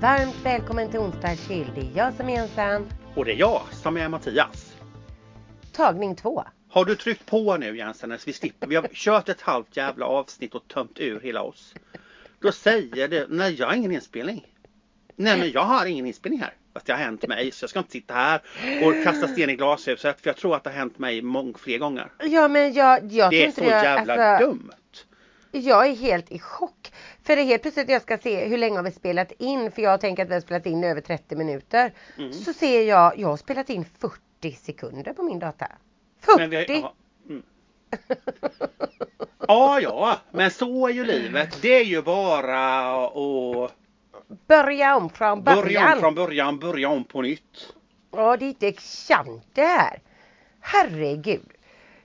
[0.00, 1.66] Varmt välkommen till onsdag till.
[1.74, 2.86] Det är jag som är Jensan.
[3.14, 4.76] Och det är jag som är Mattias.
[5.72, 6.44] Tagning två.
[6.68, 8.18] Har du tryckt på nu Jensen?
[8.26, 8.66] Vi slipper.
[8.66, 11.74] Vi har kört ett halvt jävla avsnitt och tömt ur hela oss.
[12.40, 14.46] Då säger det, nej jag har ingen inspelning.
[15.16, 16.54] Nej men jag har ingen inspelning här.
[16.72, 18.40] Fast det har hänt mig så jag ska inte sitta här
[18.84, 21.78] och kasta sten i glashuset för jag tror att det har hänt mig mång fler
[21.78, 22.12] gånger.
[22.20, 24.70] Ja men jag, jag Det är så jävla alltså, dumt.
[25.50, 26.75] Jag är helt i chock.
[27.26, 29.70] För det är helt plötsligt jag ska se hur länge har vi spelat in.
[29.70, 31.92] För jag tänker att vi har spelat in över 30 minuter.
[32.18, 32.32] Mm.
[32.32, 35.68] Så ser jag, jag har spelat in 40 sekunder på min data.
[36.20, 36.38] 40!
[36.38, 36.94] Men vi har, ja,
[37.28, 37.42] mm.
[39.48, 41.58] ja, ja, men så är ju livet.
[41.62, 43.72] Det är ju bara att
[44.46, 45.62] Börja om från början.
[45.62, 47.74] börja om från början, börja om på nytt.
[48.10, 50.00] Ja, det är inte sant det här.
[50.60, 51.55] Herregud.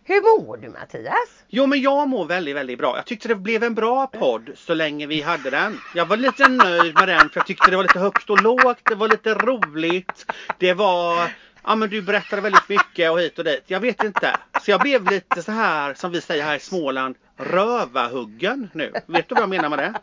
[0.03, 1.43] Hur mår du Mattias?
[1.47, 2.95] Jo men jag mår väldigt, väldigt bra.
[2.95, 5.79] Jag tyckte det blev en bra podd så länge vi hade den.
[5.95, 8.79] Jag var lite nöjd med den för jag tyckte det var lite högt och lågt.
[8.89, 10.31] Det var lite roligt.
[10.57, 11.31] Det var,
[11.63, 13.63] ja men du berättade väldigt mycket och hit och dit.
[13.67, 14.37] Jag vet inte.
[14.61, 18.91] Så jag blev lite så här som vi säger här i Småland, rövahuggen nu.
[19.05, 19.93] Vet du vad jag menar med det?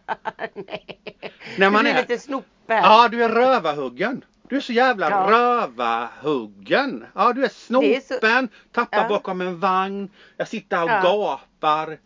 [0.55, 0.98] Nej.
[1.56, 2.48] När man du är- lite snopen.
[2.66, 4.24] Ja, du är rövahuggen.
[4.48, 5.27] Du är så jävla Ja.
[5.30, 7.06] rövahuggen.
[7.14, 9.08] Ja, du är är så- snopen, tappar Ja.
[9.08, 10.10] bakom en vagn.
[10.36, 11.02] Jag sitter och Ja.
[11.02, 11.98] gapar.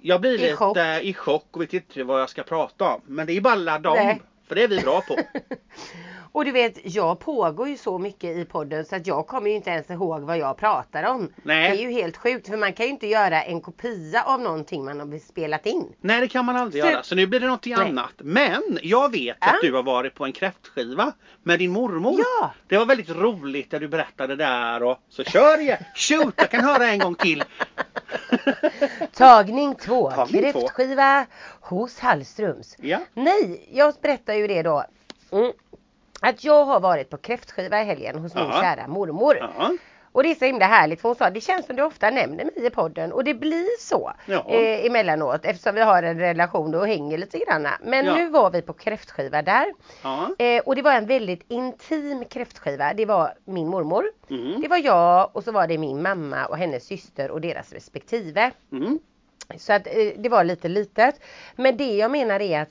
[0.00, 0.76] Jag blir I lite chock.
[1.02, 3.00] i chock och vet inte vad jag ska prata om.
[3.06, 4.20] Men det är bara ladda om.
[4.48, 5.16] För det är vi bra på.
[6.32, 9.56] Och du vet, jag pågår ju så mycket i podden så att jag kommer ju
[9.56, 11.32] inte ens ihåg vad jag pratar om.
[11.42, 11.70] Nej.
[11.70, 14.84] Det är ju helt sjukt för man kan ju inte göra en kopia av någonting
[14.84, 15.92] man har spelat in.
[16.00, 17.02] Nej, det kan man aldrig Så- göra.
[17.02, 17.88] Så nu blir det någonting Nej.
[17.88, 18.12] annat.
[18.18, 19.46] Men jag vet Ja.
[19.46, 21.12] att du har varit på en kräftskiva
[21.42, 22.14] med din mormor.
[22.40, 22.50] Ja.
[22.66, 25.78] Det var väldigt roligt när du berättade där och så kör igen.
[25.94, 27.44] Shoot, jag kan höra en gång till.
[29.14, 30.60] Tagning två, Tagning två.
[30.60, 31.26] kräftskiva
[31.60, 32.76] hos Hallströms.
[32.78, 32.98] Ja.
[33.14, 34.84] Nej, jag berättar ju det då.
[35.32, 35.52] Mm.
[36.20, 38.60] Att jag har varit på kräftskiva i helgen hos min Ja.
[38.62, 39.36] kära mormor.
[39.36, 39.70] Ja.
[40.12, 42.44] Och det är så himla härligt för hon sa det känns som du ofta nämner
[42.44, 44.44] mig i podden och det blir så Ja.
[44.48, 47.66] eh, emellanåt eftersom vi har en relation och hänger lite grann.
[47.82, 48.14] Men Ja.
[48.14, 49.66] nu var vi på kräftskiva där
[50.02, 50.28] Ja.
[50.38, 52.94] eh, och det var en väldigt intim kräftskiva.
[52.94, 54.60] Det var min mormor, Mm.
[54.60, 58.50] det var jag och så var det min mamma och hennes syster och deras respektive.
[58.72, 58.98] Mm.
[59.58, 61.20] Så att eh, det var lite litet.
[61.56, 62.70] Men det jag menar är att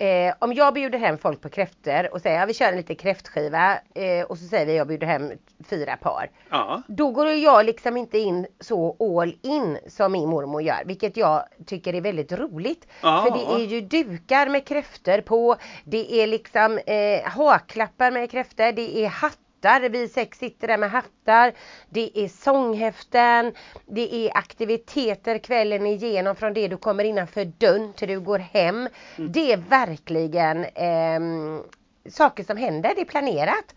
[0.00, 2.96] eh, om jag bjuder hem folk på kräftor och säger ja, vi kör en liten
[2.96, 5.32] kräftskiva eh, och så säger vi jag bjuder hem
[5.64, 6.30] fyra par.
[6.50, 6.82] Ja.
[6.88, 10.82] Då går jag liksom inte in så all in som min mormor gör.
[10.86, 12.86] Vilket jag tycker är väldigt roligt.
[13.02, 13.26] Ja.
[13.26, 15.56] För det är ju dukar med kräftor på.
[15.84, 18.72] Det är liksom eh, haklappar med kräftor.
[18.72, 19.49] Det är hattar.
[19.90, 21.52] Vi sex sitter där med hattar.
[21.88, 23.52] Det är sånghäften.
[23.86, 28.88] Det är aktiviteter kvällen igenom från det du kommer innanför dörren till du går hem.
[29.16, 31.62] Det är verkligen ehm,
[32.08, 32.92] saker som händer.
[32.94, 33.74] Det är planerat.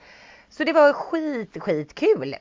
[0.50, 2.36] Så det var skit, skit kul.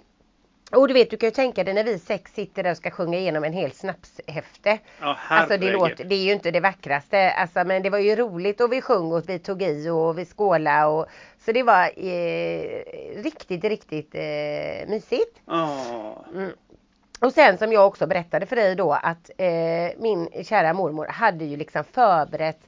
[0.73, 2.91] Och du vet, du kan ju tänka dig när vi sex sitter där och ska
[2.91, 4.79] sjunga igenom en hel snapshäfte.
[5.01, 8.17] Ja, Alltså det, låter, det är ju inte det vackraste, alltså, men det var ju
[8.17, 10.87] roligt och vi sjöng och vi tog i och vi skålade.
[10.87, 11.07] Och,
[11.45, 15.41] så det var eh, riktigt, riktigt eh, mysigt.
[15.47, 15.77] Ja.
[17.21, 19.47] Och sen som jag också berättade för dig då att eh,
[19.99, 22.61] min kära mormor hade ju liksom förberett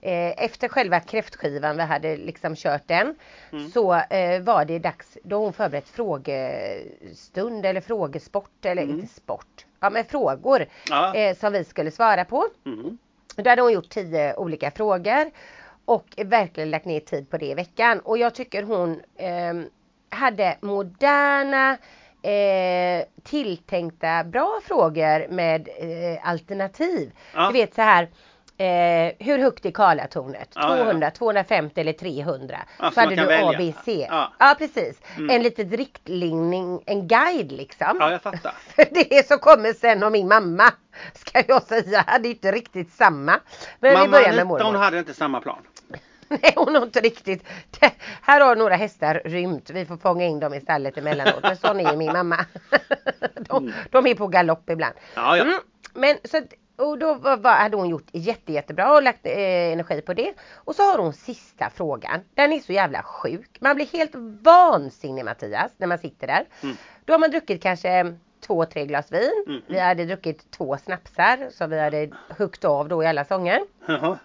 [0.00, 3.14] efter själva kräftskivan, vi hade liksom kört den.
[3.52, 3.70] Mm.
[3.70, 8.94] Så eh, var det dags, då hon förberett frågestund eller frågesport eller Mm.
[9.00, 9.66] inte sport.
[9.80, 11.14] Ja men frågor Ja.
[11.14, 12.46] eh, som vi skulle svara på.
[12.66, 12.98] Mm.
[13.36, 15.30] Då hade hon gjort tio olika frågor
[15.84, 18.00] och verkligen lagt ner tid på det i veckan.
[18.00, 19.64] Och jag tycker hon ehm,
[20.10, 21.76] hade moderna
[22.22, 27.12] eh, tilltänkta bra frågor med eh, alternativ.
[27.34, 27.46] Ja.
[27.46, 28.08] Du vet så här
[28.60, 30.48] Eh, hur högt är Karlatornet?
[30.54, 30.84] Ja, ja, ja.
[30.84, 32.58] 200, 250 eller 300?
[32.78, 33.58] Ja, så hade du välja.
[33.58, 34.06] B, C.
[34.10, 34.32] Ja.
[34.38, 35.00] Ja, precis.
[35.16, 35.30] Mm.
[35.30, 37.96] En liten riktlinje, en guide liksom.
[38.00, 38.54] ja, jag fattar.
[39.10, 40.72] Det som kommer sen om min mamma
[41.14, 43.40] ska jag säga hade inte riktigt samma.
[43.80, 44.64] Men vi Mamma börjar med mormor.
[44.64, 45.62] hon hade inte samma plan.
[46.28, 47.44] Nej hon har inte riktigt.
[47.80, 49.70] Det, här har några hästar rymt.
[49.70, 51.42] Vi får fånga in dem i stallet emellanåt.
[51.42, 52.36] Men sån är ju min mamma.
[53.34, 54.94] De, de är på galopp ibland.
[55.14, 55.42] Ja, ja.
[55.42, 55.58] Mm,
[55.94, 56.42] men så
[56.78, 60.34] och då var, var, hade hon gjort jätte, jättebra och lagt eh, energi på det.
[60.54, 62.20] Och så har hon sista frågan.
[62.34, 63.58] Den är så jävla sjuk.
[63.60, 66.44] Man blir helt vansinnig Mattias när man sitter där.
[66.62, 66.76] Mm.
[67.04, 68.16] Då har man druckit kanske
[68.46, 69.44] två, tre glas vin.
[69.46, 69.62] Mm.
[69.66, 73.60] Vi hade druckit två snapsar som vi hade huggit av då i alla sånger.
[73.86, 74.18] Jaha.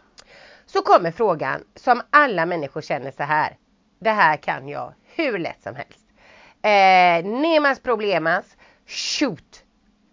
[0.66, 3.58] Så kommer frågan som alla människor känner så här.
[4.00, 6.08] Det här kan jag hur lätt som helst.
[6.62, 8.58] Eh, nemas problemas,
[8.88, 9.63] shoot.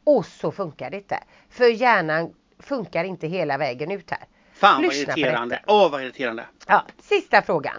[0.05, 1.19] Och så funkar det inte.
[1.51, 4.21] För hjärnan funkar inte hela vägen ut här.
[4.53, 5.63] Fan vad Lyssna på irriterande.
[5.67, 6.45] Åh vad irriterande.
[6.67, 7.77] Ja, sista frågan.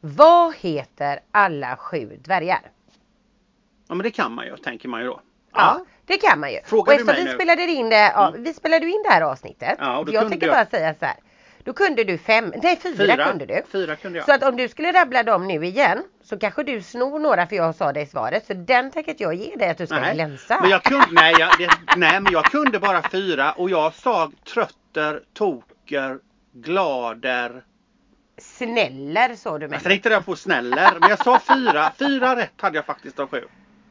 [0.00, 2.70] Vad heter alla sju dvärgar?
[3.88, 5.20] Ja men det kan man ju, tänker man ju då.
[5.52, 6.58] Ja, det kan man ju.
[6.64, 7.30] Frågar och du mig vi nu?
[7.34, 9.76] spelade in det, ja, vi spelade in det här avsnittet.
[9.78, 11.16] Ja, och då jag tänker jag- bara säga så här.
[11.66, 13.62] Då kunde du fem, nej fyra, kunde du.
[13.72, 14.26] Fyra kunde jag.
[14.26, 17.56] Så att om du skulle rabbla dem nu igen så kanske du snor några för
[17.56, 18.46] jag sa i svaret.
[18.46, 20.14] Så den tänker jag ge dig att du ska nej.
[20.14, 20.58] glänsa.
[20.60, 24.30] Men jag kunde, nej, jag, det, nej men jag kunde bara fyra och jag sa
[24.54, 26.18] trötter, toker,
[26.52, 27.62] glader.
[28.38, 29.76] Snäller sa du mig.
[29.76, 31.92] Jag tänkte jag på snäller men jag sa fyra.
[31.98, 33.44] Fyra rätt hade jag faktiskt av sju.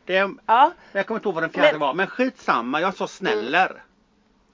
[0.05, 3.07] Det, Ja, jag kommer inte ihåg vad den fjärde Men- var men skitsamma jag sa
[3.07, 3.81] snäller.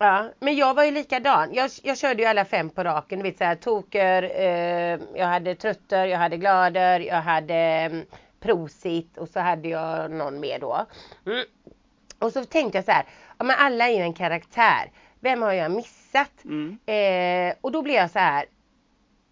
[0.02, 1.54] Ja, men jag var ju likadan.
[1.54, 3.20] Jag, jag körde ju alla fem på raken.
[3.20, 8.06] Du vet såhär toker, eh, jag hade trötter, jag hade glader, jag hade mm,
[8.40, 10.86] prosit och så hade jag någon mer då.
[11.26, 11.46] Mm.
[12.20, 13.06] Och så tänkte jag så här,
[13.38, 14.92] ja men alla är ju en karaktär.
[15.20, 16.44] Vem har jag missat?
[16.46, 16.78] Mm.
[16.86, 18.46] Eh, och då blev jag så här.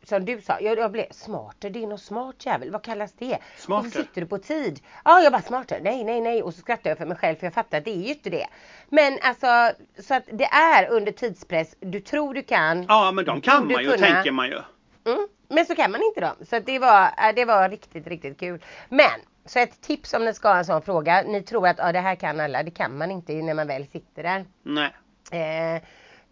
[0.10, 3.38] Som du sa, jag, jag blev smarter, det är något smart jävel, vad kallas det?
[3.58, 3.88] Smarter.
[3.88, 4.80] Och så sitter du på tid.
[5.06, 6.44] Ja, jag bara smarter, nej, nej, nej.
[6.44, 8.30] Och så skrattar jag för mig själv för jag fattar att det är ju inte
[8.30, 8.48] det.
[8.90, 9.72] Men alltså,
[10.02, 12.86] så att det är under tidspress, du tror du kan.
[12.88, 14.08] Ja men de kan man ju kunna.
[14.08, 14.62] tänker man ju.
[15.06, 16.36] Mm, men så kan man inte dem.
[16.50, 18.64] Så att det, var, det var riktigt, riktigt kul.
[18.90, 21.22] Men, så ett tips om ni ska ha en sån fråga.
[21.28, 22.64] Ni tror att ja, det här kan alla.
[22.64, 24.46] Det kan man inte när man väl sitter där.
[24.64, 24.92] Nej.
[25.32, 25.82] Eh,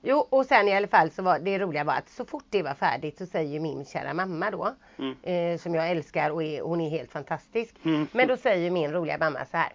[0.09, 2.63] jo, och sen i alla fall så var det roliga var att så fort det
[2.63, 5.15] var färdigt så säger min kära mamma då, Mm.
[5.23, 7.75] eh, som jag älskar och är, hon är helt fantastisk.
[7.85, 8.07] Mm.
[8.11, 9.71] Men då säger min roliga mamma så här.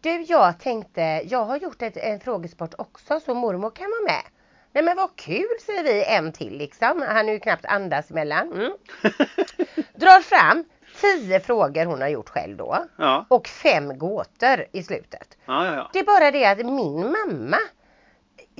[0.00, 4.22] Du, jag tänkte, jag har gjort ett, en frågesport också så mormor kan vara med.
[4.72, 7.04] Nej men vad kul säger vi en till liksom.
[7.08, 8.52] Han är ju knappt andas emellan.
[8.52, 8.72] Mm.
[9.94, 10.64] Drar fram
[11.00, 12.78] tio frågor hon har gjort själv då.
[12.96, 13.26] ja.
[13.28, 15.38] Och fem gåtor i slutet.
[15.46, 15.90] Ja, ja.
[15.92, 17.58] Det är bara det att min mamma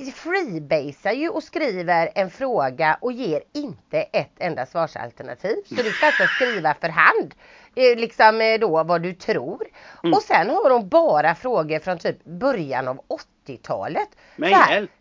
[0.05, 5.55] freebasar ju och skriver en fråga och ger inte ett enda svarsalternativ.
[5.65, 7.33] Så du ska alltså skriva för hand.
[7.75, 9.67] eh, Liksom eh, då vad du tror.
[10.03, 10.13] Mm.
[10.13, 13.01] Och sen har hon bara frågor från typ början av
[13.47, 14.09] 80-talet.
[14.35, 14.91] Men här, hjälp.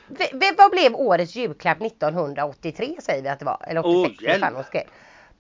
[0.59, 3.65] vad blev årets julklapp 1983 säger vi att det var.
[3.69, 4.55] Eller 86 Åh, vad fan hjälp.
[4.55, 4.85] hon skrev.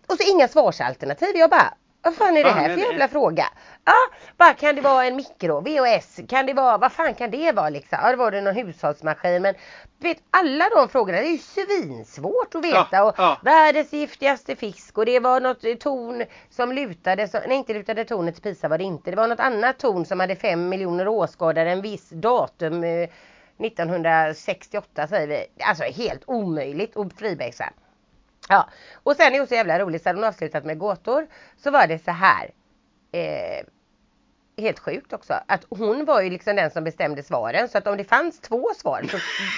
[0.06, 1.28] Och så inga svarsalternativ.
[1.34, 3.44] Jag bara, vad fan är det här är för jävla fråga?
[3.84, 3.94] Ja,
[4.36, 7.68] bara kan det vara en mikro, VHS, kan det vara, vad fan kan det vara
[7.68, 7.98] liksom?
[8.02, 9.54] Ja, det var det någon hushållsmaskin men
[9.98, 12.88] vet alla de frågorna, det är ju svinsvårt att veta.
[12.90, 13.38] Ja, och ja.
[13.44, 18.34] Världens giftigaste fisk och det var något torn som lutade, som, nej inte lutade tornet
[18.34, 19.10] till Pisa var det inte.
[19.10, 23.08] Det var något annat torn som hade fem miljoner åskådare en viss datum eh,
[23.58, 25.46] 1968 säger vi.
[25.64, 27.72] Alltså helt omöjligt att freebasea.
[28.50, 28.68] Ja,
[29.02, 31.26] och sen är hon så jävla rolig hade hon avslutat med gåtor.
[31.56, 32.50] Så var det så här.
[33.12, 33.64] Eh,
[34.62, 35.34] helt sjukt också.
[35.48, 37.68] Att hon var ju liksom den som bestämde svaren.
[37.68, 39.16] Så att om det fanns två svar så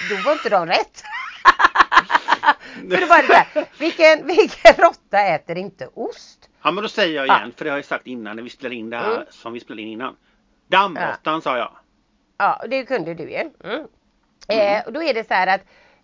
[0.09, 1.03] då var inte de rätt.
[2.91, 3.65] För då var det här.
[3.79, 6.49] Vilken, vilken råtta äter inte ost?
[6.63, 7.37] Ja men då säger jag Ja.
[7.37, 9.25] igen, för det har jag sagt innan när vi spelade in det här Mm.
[9.29, 10.15] som vi spelade in innan.
[10.67, 11.71] Dammråttan sa jag.
[12.37, 13.49] Ja, det kunde du ju.
[13.63, 13.85] Mm.
[14.47, 15.61] Eh, och då är det så här att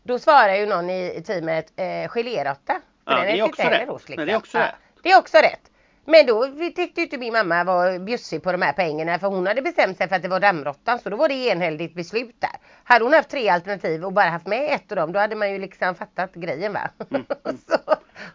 [0.10, 2.82] då svarar ju någon i, i teamet eh, geléråtta.
[3.06, 3.90] Ja, det är äter också inte heller rätt.
[3.90, 4.76] ost, Nej, det är också rätt.
[5.04, 5.72] Det är också rätt.
[6.06, 9.62] Men då tyckte inte min mamma var bjussig på de här pengarna för hon hade
[9.62, 12.50] bestämt sig för att det var dammråttan så då var det enhälligt beslut där.
[12.84, 15.52] Hade hon haft tre alternativ och bara haft med ett av dem då hade man
[15.52, 16.90] ju liksom fattat grejen va.
[17.10, 17.26] Mm,
[17.68, 17.78] så,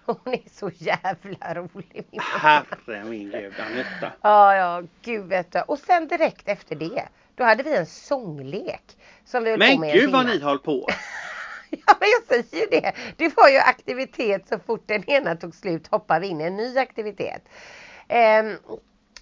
[0.04, 2.21] hon är så jävla rolig min.
[2.21, 4.12] Herre min gud Anetta.
[4.23, 5.61] Ja, ja, gud vet du.
[5.61, 7.02] Och sen direkt efter det,
[7.35, 8.97] då hade vi en sånglek.
[9.25, 10.87] Som vi höll på Men med gud vad ni höll på.
[11.87, 12.93] Ja, men jag säger ju det.
[13.16, 16.57] Det var ju aktivitet så fort den ena tog slut hoppade vi in i en
[16.57, 17.43] ny aktivitet.
[18.09, 18.57] Ehm,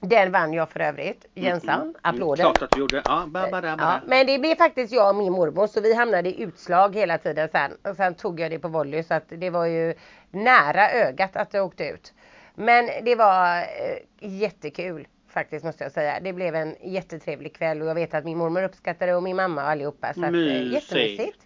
[0.00, 1.94] den vann jag för övrigt, Jensan.
[2.02, 2.44] Applåder.
[2.44, 3.02] Mm, klart att du gjorde.
[3.04, 4.02] Ja, bara, bara, Ja, bara.
[4.06, 7.48] men det blev faktiskt jag och min mormor så vi hamnade i utslag hela tiden
[7.52, 7.72] sen.
[7.84, 9.94] Och sen tog jag det på volley så att det var ju
[10.30, 12.12] nära ögat att jag åkte ut.
[12.54, 16.20] Men det var eh, jättekul faktiskt måste jag säga.
[16.20, 19.36] Det blev en jättetrevlig kväll och jag vet att min mormor uppskattade det och min
[19.36, 20.14] mamma och allihopa.
[20.14, 20.72] Så att, eh, Mysigt.
[20.72, 21.38] jättemysigt.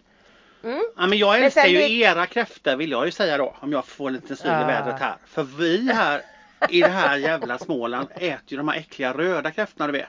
[0.66, 0.82] Mm.
[0.96, 3.56] Ja, men jag Men älskar sen ju det- era kräftor vill jag ju säga då.
[3.60, 4.66] Om jag får lite syl i Ja.
[4.66, 5.16] vädret här.
[5.26, 6.22] För vi här
[6.70, 10.08] i det här jävla Småland äter ju de här äckliga röda kräftorna du vet.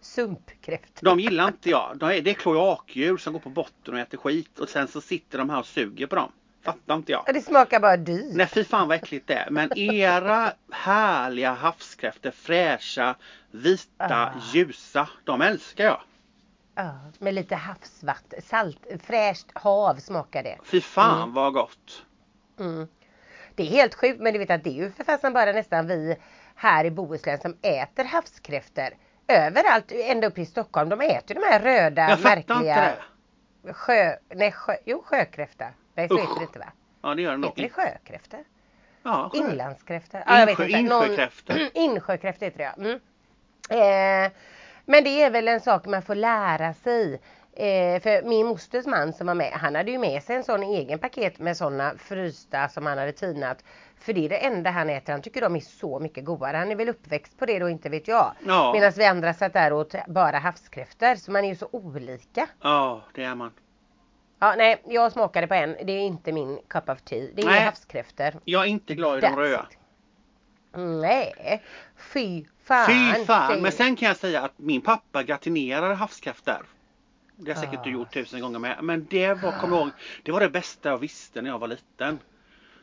[0.00, 1.04] Sumpkräftor.
[1.04, 1.96] De gillar inte jag.
[1.96, 5.00] De är, det är kloakdjur som går på botten och äter skit och sen så
[5.00, 6.32] sitter de här och suger på dem.
[6.64, 7.22] Fattar inte jag.
[7.26, 8.34] Ja, Det smakar bara dyrt.
[8.34, 9.50] Nej fy fan vad äckligt det är.
[9.50, 13.14] Men era härliga havskräftor, fräscha,
[13.50, 14.30] vita, Ah.
[14.52, 15.08] ljusa.
[15.24, 16.00] De älskar jag.
[16.74, 20.58] Ja, med lite havsvatten, salt, fräscht hav smakar det.
[20.64, 21.34] Fy fan Mm.
[21.34, 22.04] vad gott.
[22.60, 22.88] Mm.
[23.54, 25.86] Det är helt sjukt men du vet att det är ju för fasen bara nästan
[25.86, 26.16] vi
[26.54, 28.88] här i Bohuslän som äter havskräftor.
[29.28, 30.88] Överallt, ända upp i Stockholm.
[30.88, 32.96] De äter de här röda Jag märkliga inte
[33.62, 33.72] det.
[33.74, 35.66] sjö, nej sjö, jo sjökräfta.
[35.94, 36.20] Nej så Usch.
[36.20, 36.72] heter det inte va?
[37.02, 37.50] Ja det gör det nog.
[37.50, 38.36] Heter det sjökräfta?
[39.02, 39.38] Ja, sjö.
[39.38, 40.22] Inlandskräftor?
[40.26, 40.82] Ja, jag vet inte.
[40.82, 41.70] Någon-.
[41.74, 42.72] Insjökräftor heter det ja.
[42.76, 43.00] Mm.
[44.26, 44.30] Eh,
[44.84, 47.20] men det är väl en sak man får lära sig.
[47.56, 50.62] Eh, för min mosters man som var med, han hade ju med sig en sån
[50.62, 53.64] egen paket med såna frysta som han hade tinat.
[53.96, 55.12] För det är det enda han äter.
[55.12, 56.56] Han tycker de är så mycket godare.
[56.56, 58.32] Han är väl uppväxt på det då, inte vet jag.
[58.46, 58.72] Ja.
[58.74, 61.14] Medan vi andra satt där och åt bara havskräftor.
[61.14, 62.46] Så man är ju så olika.
[62.62, 63.50] Ja, det är man.
[64.40, 65.76] Ja, nej, jag smakade på en.
[65.84, 67.28] Det är inte min cup of tea.
[67.34, 67.60] Det är Nej.
[67.60, 68.40] havskräftor.
[68.44, 69.66] Jag är inte glad i de röda.
[70.74, 71.62] Mm, Nej,
[71.96, 72.86] fy fan.
[72.86, 73.48] Fy fan!
[73.48, 76.66] säger- Men sen kan jag säga att min pappa gratinerar havskräftor.
[77.36, 77.84] Det har säkert Ah.
[77.84, 78.78] du gjort tusen gånger med.
[78.82, 79.90] Men det var, kom ihåg,
[80.22, 82.18] det var det bästa jag visste när jag var liten.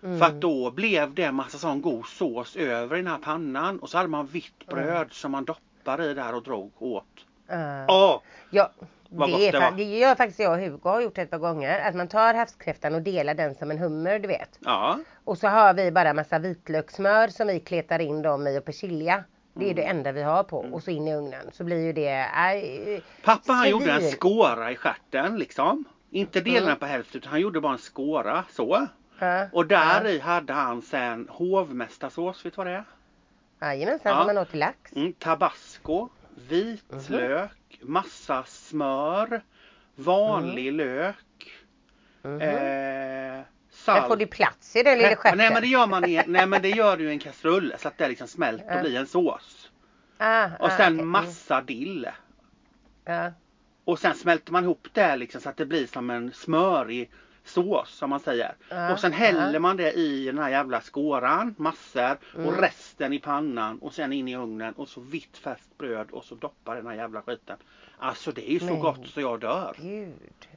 [0.03, 0.19] Mm.
[0.19, 3.79] För att då blev det massa sån god sås över i den här pannan.
[3.79, 7.05] Och så hade man vitt bröd som man doppade i där och drog åt.
[7.49, 8.21] Ja.
[8.49, 8.71] Ja,
[9.09, 11.79] Vad det, är, det det gör faktiskt jag och Hugo har gjort ett par gånger.
[11.89, 14.49] Att man tar havskräftan och delar den som en hummer, du vet.
[14.59, 14.99] Ja.
[15.23, 19.23] Och så har vi bara massa vitlökssmör som vi kletar in dem i och persilja.
[19.53, 19.97] Det är det Mm.
[19.97, 20.57] enda vi har på.
[20.59, 21.49] Och så in i ugnen.
[21.53, 22.09] Så blir ju det...
[22.19, 25.85] Äh, Pappa han gjorde en skåra i stjärten liksom.
[26.11, 26.79] Inte delade Mm.
[26.79, 28.87] på hälften utan han gjorde bara en skåra så.
[29.19, 32.83] Ja, Och där i hade han sen hovmästarsås, vet du vad det är?
[33.61, 34.17] Jajamensan, Ja.
[34.17, 34.93] som man åt till lax.
[34.95, 36.09] Mm, tabasco,
[36.47, 37.91] vitlök, Mhm.
[37.93, 39.41] massa smör,
[39.95, 41.15] vanlig lök,
[42.21, 42.41] Mhm.
[42.41, 44.07] eh, Men salt.
[44.07, 45.37] får du plats i den lilla stjärten?
[45.37, 47.87] Nej men det gör man i, nej men det gör du i en kastrull så
[47.87, 49.71] att det liksom smälter och blir en sås.
[50.17, 51.05] ah, Och ah, sen okej.
[51.05, 52.05] massa dill.
[53.05, 53.23] Mm.
[53.23, 53.31] Ja.
[53.85, 57.11] Och sen smälter man ihop det liksom så att det blir som en smörig
[57.49, 58.55] sås som man säger.
[58.69, 59.59] Ja, och sen häller ja.
[59.59, 62.61] man det i den här jävla skåran, massor och Mm.
[62.61, 66.35] resten i pannan och sen in i ugnen och så vitt färskt bröd och så
[66.35, 67.57] doppar den här jävla skiten.
[68.01, 69.75] Alltså det är ju så Men gott så jag dör.
[69.81, 70.13] Gud.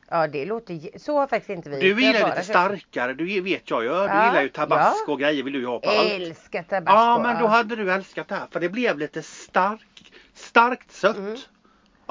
[0.08, 0.98] Ja det låter...
[0.98, 4.08] Så har faktiskt inte vi Du gillar ju lite starkare, du vet jag gör.
[4.08, 5.12] Du Ja, gillar ju tabasco ja.
[5.12, 6.10] och grejer vill du ju ha på allt.
[6.10, 6.96] Älskar tabasco.
[6.96, 11.16] Ja men då hade du älskat det här för det blev lite stark, starkt sött.
[11.16, 11.36] Mm.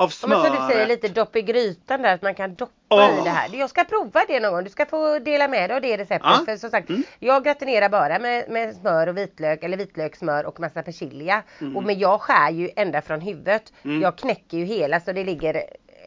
[0.01, 0.53] Av Ja, men smöret.
[0.57, 3.19] som du säger lite dopp i grytan där att man kan doppa Åh.
[3.19, 3.49] i det här.
[3.55, 4.63] Jag ska prova det någon gång.
[4.63, 6.21] Du ska få dela med dig av det receptet.
[6.37, 6.41] Ja.
[6.45, 7.03] För som sagt, Mm.
[7.19, 11.43] jag gratinerar bara med, med smör och vitlök eller vitlökssmör och massa persilja.
[11.61, 11.77] Mm.
[11.77, 13.73] Och men jag skär ju ända från huvudet.
[13.83, 14.01] Mm.
[14.01, 15.61] Jag knäcker ju hela så det ligger eh,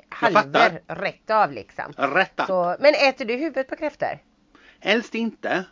[0.09, 1.93] halver rätt av liksom.
[1.97, 2.47] Rätta.
[2.47, 4.19] Så, men äter du huvudet på kräftor?
[4.81, 5.65] Helst inte.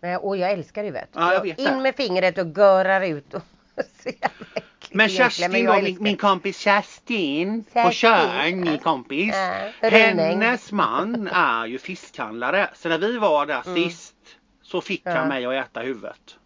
[0.00, 1.08] Nej, Och jag älskar huvudet.
[1.12, 3.34] Ja, jag vet In med fingret och görar ut.
[3.34, 3.42] Och
[4.02, 4.62] så jävla
[4.94, 9.34] Men Kerstin men då, min, min kompis Kerstin på Kerstin, Tjörn, min kompis.
[9.80, 10.26] Rönning.
[10.40, 12.70] Hennes man är ju fiskhandlare.
[12.74, 13.74] Så när vi var där Mm.
[13.90, 14.14] sist
[14.62, 15.14] så fick Ja.
[15.14, 16.36] han mig att äta huvudet.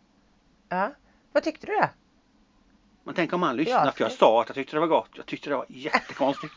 [0.69, 0.91] Ja.
[1.33, 1.89] Vad tyckte du då?
[3.05, 5.11] Men tänk om han lyssnade Ja, för jag sa att jag tyckte det var gott.
[5.15, 6.55] Jag tyckte det var jättekonstigt.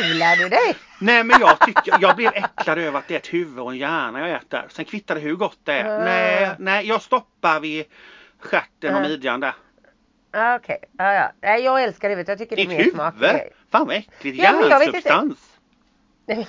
[0.00, 0.74] Fular du dig?
[0.98, 3.78] Nej men jag tycker, jag blev äcklad över att det är ett huvud och en
[3.78, 4.66] hjärna jag äter.
[4.70, 6.00] Sen kvittar det hur gott det är.
[6.00, 6.04] Ah.
[6.04, 7.84] Nej, nej jag stoppar vid
[8.44, 9.02] stjärten och Ah.
[9.08, 9.54] midjan där.
[10.32, 11.32] Ja, Okej, ja, ja.
[11.42, 12.28] Nej, jag älskar huvudet.
[12.28, 13.14] Jag tycker det är Ditt mer smak.
[13.14, 13.40] huvud?
[13.72, 14.38] Fan vad äckligt.
[14.38, 14.68] Ja, inte.
[14.68, 15.38] Hjärnsubstans.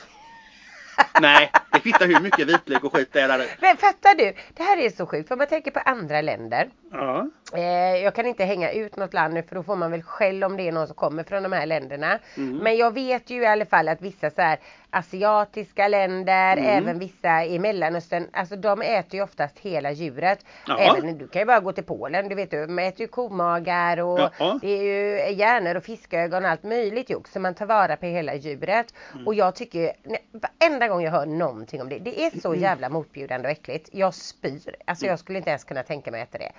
[1.21, 3.45] Nej, det kvittar hur mycket vitlök och skit det är där.
[3.61, 4.33] Men fattar du?
[4.53, 5.27] Det här är så sjukt.
[5.27, 6.69] För man tänker på andra länder.
[6.91, 7.27] Ja.
[7.53, 7.61] Eh,
[8.03, 10.57] jag kan inte hänga ut något land nu för då får man väl skäll om
[10.57, 12.19] det är någon som kommer från de här länderna.
[12.37, 12.57] Mm.
[12.57, 14.59] Men jag vet ju i alla fall att vissa så här
[14.89, 16.65] asiatiska länder, Mm.
[16.83, 20.45] även vissa i Mellanöstern, alltså de äter ju oftast hela djuret.
[20.67, 20.79] Ja.
[20.79, 23.97] Även, du kan ju bara gå till Polen, du vet du, de äter ju komagar
[23.99, 24.59] och Ja.
[24.61, 27.19] det är ju hjärnor och fiskögon och allt möjligt ju.
[27.33, 28.93] Så man tar vara på hela djuret.
[29.13, 29.27] Mm.
[29.27, 29.91] Och jag tycker,
[30.31, 32.39] varenda gång jag hör någonting om det, det är Mm.
[32.41, 33.89] så jävla motbjudande och äckligt.
[33.91, 34.75] Jag spyr.
[34.85, 36.51] Alltså jag skulle inte ens kunna tänka mig att äta det.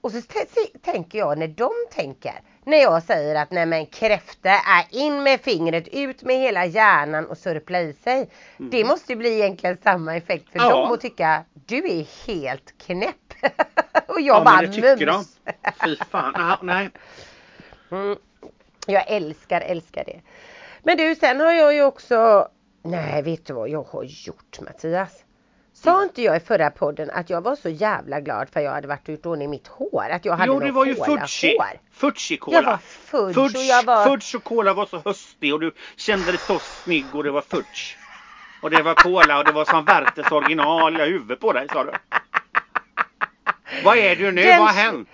[0.00, 0.20] Och så
[0.82, 5.40] tänker jag när de tänker, när jag säger att nej men kräfta är in med
[5.40, 8.30] fingret, ut med hela hjärnan och sörpla i sig.
[8.58, 10.70] Det måste ju bli egentligen samma effekt för Mm.
[10.70, 10.76] Ja.
[10.80, 13.14] dem och tycka du är helt knäpp.
[14.08, 15.24] och jag Ja bara men det tycker de.
[15.84, 16.32] Fy fan.
[16.36, 16.90] Ah, nej.
[17.90, 18.16] Mm.
[18.86, 20.20] Jag älskar, älskar det.
[20.82, 22.48] Men du, sen har jag ju också
[22.82, 25.24] Nej, vet du vad jag har gjort Mattias?
[25.82, 28.88] Sa inte jag i förra podden att jag var så jävla glad för jag hade
[28.88, 30.08] varit ute ordning mitt hår?
[30.10, 31.56] Att jag hade Jo det var ju fudgy.
[31.92, 32.56] Fudgy cola.
[32.56, 34.04] Jag var fudge, och jag var...
[34.06, 37.40] fudge och cola var så höstig och du kände dig så snygg och det var
[37.40, 37.96] fudge.
[38.62, 41.84] Och det var cola och det var som Werthers original i huvudet på dig sa
[41.84, 41.92] du.
[43.84, 44.42] Vad är du nu?
[44.42, 45.08] Den- Vad har hänt?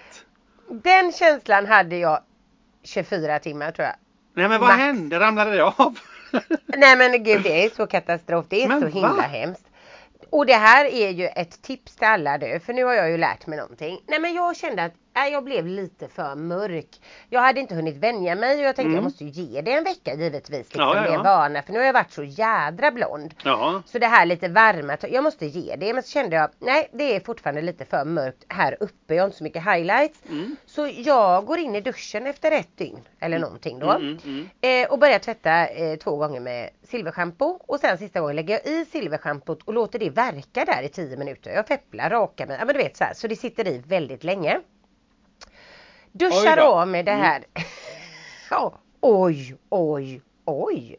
[0.71, 2.21] Den känslan hade jag
[2.85, 3.97] 24 timmar tror jag.
[4.35, 4.81] Nej men vad Max.
[4.81, 5.21] hände?
[5.21, 5.99] Ramlade det av?
[6.67, 8.47] Nej men gud det är så katastrof.
[8.49, 9.23] Det är Men så himla va?
[9.23, 9.65] hemskt.
[10.33, 12.61] Och det här är ju ett tips till alla du.
[12.61, 14.01] För nu har jag ju lärt mig någonting.
[14.07, 17.01] Nej men jag kände att nej, jag blev lite för mörk.
[17.29, 18.95] Jag hade inte hunnit vänja mig och jag tänkte Mm.
[18.95, 20.59] jag måste ju ge det en vecka givetvis.
[20.59, 21.23] Liksom, Ja, ja, med en ja.
[21.23, 21.63] vana.
[21.63, 23.35] För nu har jag varit så jädra blond.
[23.45, 23.83] Ja.
[23.87, 25.95] Så det här lite varma, jag måste ge det.
[25.95, 29.15] Men så kände jag, nej det är fortfarande lite för mörkt här uppe.
[29.15, 30.19] Jag har inte så mycket highlights.
[30.29, 30.57] Mm.
[30.67, 33.91] Så jag går in i duschen efter ett dygn eller någonting då.
[33.91, 37.45] Mm, mm, Eh, och börjar tvätta eh, två gånger med silverschampo.
[37.67, 41.17] Och sen sista gången lägger jag i silverschampot och låter det verka där i 10
[41.17, 41.51] minuter.
[41.51, 43.15] Jag fepplar, rakar mig, ja men du vet så här.
[43.15, 44.61] Så det sitter i väldigt länge.
[46.13, 47.45] Duschar av med det här.
[48.51, 50.97] ja, oj, oj, oj.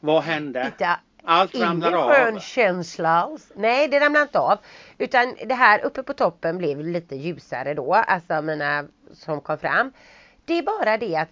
[0.00, 0.70] Vad hände?
[0.78, 2.10] Titta, Allt Ingen ramlar av.
[2.10, 3.52] skön känsla alls.
[3.56, 4.58] Nej det ramlar inte av.
[4.98, 7.94] Utan det här uppe på toppen blev lite ljusare då.
[7.94, 9.92] Alltså mina som kom fram.
[10.44, 11.28] Det är bara det att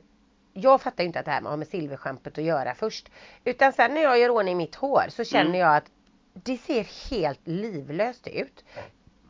[0.52, 3.09] jag fattar inte att det här har med silverschampot att göra först.
[3.45, 5.61] Utan sen när jag gör ordning mitt hår så känner Mm.
[5.61, 5.90] jag att
[6.33, 8.64] det ser helt livlöst ut.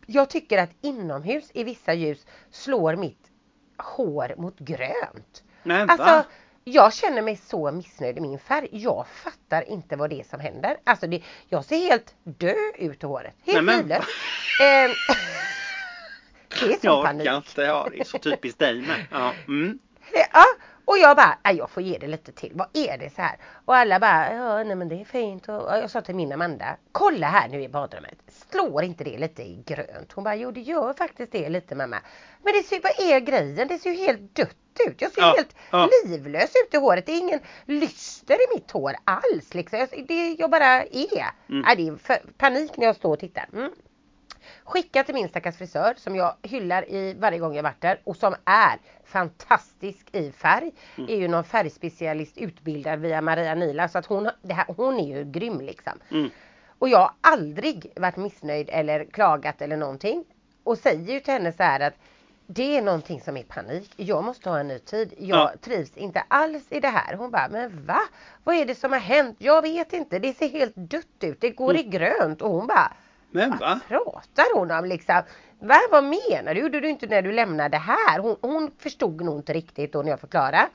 [0.06, 3.19] Jag tycker att inomhus i vissa ljus slår mitt
[3.84, 5.42] hår mot grönt.
[5.62, 5.92] Men va?
[5.98, 6.30] Alltså,
[6.64, 8.68] jag känner mig så missnöjd i min färg.
[8.72, 10.76] Jag fattar inte vad det är som händer.
[10.84, 13.34] Alltså, det, jag ser helt dö ut i håret.
[13.44, 14.04] Helt Nej, men livlös.
[14.62, 14.90] Ehm,
[16.60, 17.22] det är så jag panik.
[17.22, 17.62] orkar inte.
[17.62, 19.06] Ja, det är så typiskt dig med.
[19.10, 19.32] Ja.
[19.48, 19.78] Mm.
[20.32, 20.44] Ja,
[20.84, 22.52] och jag bara, jag får ge det lite till.
[22.54, 23.36] Vad är det så här?
[23.64, 25.48] Och alla bara, ja nej men det är fint.
[25.48, 28.18] Och och jag sa till min Amanda, kolla här nu i badrummet.
[28.50, 30.12] Slår inte det lite i grönt?
[30.12, 31.96] Hon bara, jo det gör faktiskt det lite mamma.
[32.42, 33.68] Men det ser, vad är grejen?
[33.68, 34.56] Det ser ju helt dött
[34.88, 35.00] ut.
[35.02, 35.88] Jag ser Ja, helt ja.
[36.06, 37.06] livlös ut i håret.
[37.06, 39.54] Det är ingen lyster i mitt hår alls.
[39.54, 39.78] Liksom.
[39.78, 41.30] Jag, det, jag bara är.
[41.48, 41.62] Mm.
[41.66, 43.48] Nej, det är för, panik när jag står och tittar.
[43.52, 43.70] Mm.
[44.64, 48.16] Skicka till min stackars frisör som jag hyllar i varje gång jag varit där och
[48.16, 50.72] som är fantastisk i färg.
[50.98, 51.10] Mm.
[51.10, 55.16] Är ju någon färgspecialist utbildad via Maria Nila så att hon, det här, hon är
[55.16, 55.92] ju grym liksom.
[56.10, 56.30] Mm.
[56.80, 60.24] Och jag har aldrig varit missnöjd eller klagat eller någonting.
[60.64, 61.94] Och säger ju till henne så här att
[62.46, 63.92] det är någonting som är panik.
[63.96, 65.14] Jag måste ha en ny tid.
[65.18, 65.52] Jag Ja.
[65.60, 67.14] trivs inte alls i det här.
[67.16, 68.00] Hon bara, men va?
[68.44, 69.36] Vad är det som har hänt?
[69.38, 70.18] Jag vet inte.
[70.18, 71.40] Det ser helt dött ut.
[71.40, 72.42] Det går i grönt.
[72.42, 72.92] Och hon bara,
[73.30, 73.80] Men vad va?
[73.88, 75.22] pratar hon om liksom?
[75.60, 76.60] Va, vad menar du?
[76.60, 78.18] Gjorde du inte när du lämnade här?
[78.18, 80.66] Hon, hon förstod nog inte riktigt då när jag förklarade.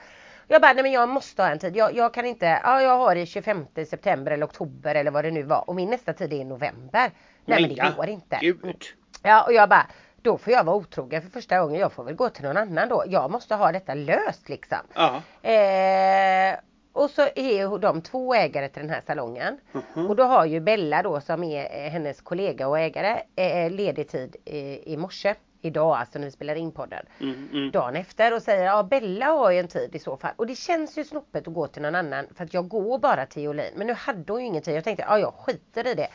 [0.48, 1.76] Jag bara, nej men jag måste ha en tid.
[1.76, 5.32] Jag, jag kan inte, ja jag har det 25 september eller oktober eller vad det
[5.32, 5.70] nu var.
[5.70, 7.12] Och min nästa tid är i november.
[7.46, 8.38] Nej men det går inte.
[8.42, 8.84] Gud.
[9.24, 9.88] Ja och jag bara,
[10.22, 11.80] då får jag vara otrogen för första gången.
[11.82, 13.04] Jag får väl gå till någon annan då.
[13.08, 14.78] Jag måste ha detta löst liksom.
[14.94, 15.22] Ja.
[15.50, 16.56] Eh,
[16.94, 19.60] och så är de två ägare till den här salongen.
[19.72, 20.08] Mhm.
[20.08, 24.10] Och då har ju Bella då som är eh, hennes kollega och ägare eh, ledig
[24.10, 25.36] tid i, i morse.
[25.66, 27.06] Idag alltså när vi spelar in podden.
[27.22, 27.72] Mm, mm.
[27.72, 30.32] Dagen efter och säger ja Bella har ju en tid i så fall.
[30.36, 33.26] Och det känns ju snoppet att gå till någon annan för att jag går bara
[33.26, 33.74] till Jolin.
[33.76, 34.76] Men nu hade hon ju ingen tid.
[34.76, 36.08] Jag tänkte ja jag skiter i det.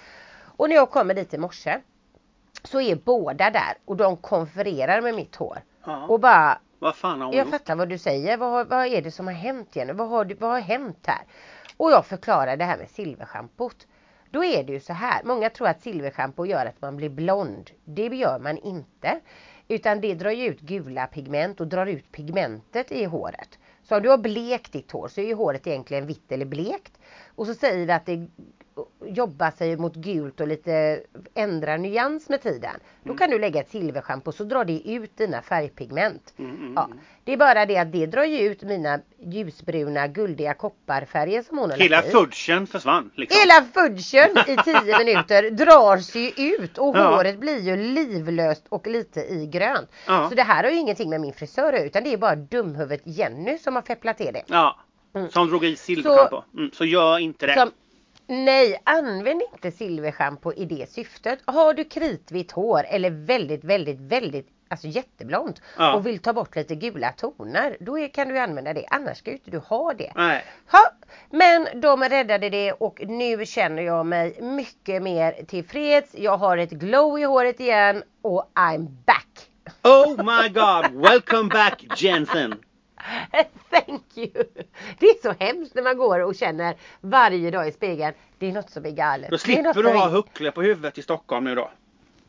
[0.57, 1.81] Och när jag kommer dit i morse
[2.65, 5.59] så är båda där och de konfererar med mitt hår.
[5.85, 6.07] Ja.
[6.07, 7.53] Och bara Vad fan har hon jag gjort?
[7.55, 8.37] fattar vad du säger.
[8.37, 9.93] Vad, vad är det som har hänt Jenny?
[9.93, 11.23] Vad har, vad har hänt här?
[11.77, 13.87] Och jag förklarar det här med silverschampot.
[14.31, 15.23] Då är det ju så här.
[15.25, 17.71] Många tror att silverschampo gör att man blir blond.
[17.85, 19.21] Det gör man inte.
[19.69, 23.59] Utan det drar ju ut gula pigment och drar ut pigmentet i håret.
[23.83, 26.99] Så om du har blekt ditt hår så är ju håret egentligen vitt eller blekt.
[27.35, 28.29] Och så säger vi att det
[29.07, 31.01] jobbar sig mot gult och lite
[31.35, 32.81] ändrar nyans med tiden.
[33.05, 36.35] Då kan du lägga ett silverschampo så drar det ut dina färgpigment.
[36.39, 36.89] Mm, mm, Ja,
[37.25, 41.71] det är bara det att det drar ju ut mina ljusbruna guldiga kopparfärger som hon
[41.71, 43.11] har Hela fudgen försvann.
[43.15, 43.41] Liksom.
[43.41, 47.17] Hela fudgen i 10 minuter drar sig ut och Ja.
[47.17, 49.89] håret blir ju livlöst och lite i grönt.
[50.07, 50.29] Ja.
[50.29, 53.59] Så det här har ju ingenting med min frisör utan det är bara dumhuvudet Jenny
[53.59, 54.43] som har fepplat till det.
[54.47, 54.77] Ja.
[55.15, 55.31] Mm.
[55.31, 56.43] Som drog i silverschampo.
[56.59, 57.55] Mm, så gör inte det.
[57.55, 57.71] Som,
[58.31, 61.39] nej, använd inte silverschampo i det syftet.
[61.45, 65.95] Har du kritvitt hår eller väldigt, väldigt, väldigt Alltså jätteblont Ja.
[65.95, 67.77] och vill ta bort lite gula toner.
[67.81, 68.85] Då är, kan du använda det.
[68.91, 70.13] Annars ska ju inte du ha det.
[70.17, 70.45] Nej.
[70.73, 70.81] Ha,
[71.31, 76.15] men de räddade det och nu känner jag mig mycket mer tillfreds.
[76.15, 79.27] Jag har ett glow i håret igen och I'm back.
[79.83, 82.55] Oh my god, welcome back Jensen.
[83.71, 84.45] Thank you!
[84.99, 88.15] Det är så hemskt när man går och känner varje dag i spegeln.
[88.39, 89.31] Det är något som är galet.
[89.31, 91.71] Då slipper du ha är- huckle på huvudet i Stockholm nu då.